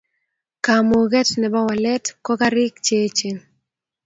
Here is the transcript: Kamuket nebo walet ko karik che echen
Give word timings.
Kamuket 0.65 1.29
nebo 1.41 1.59
walet 1.67 2.05
ko 2.25 2.31
karik 2.39 2.75
che 2.85 2.95
echen 3.07 3.37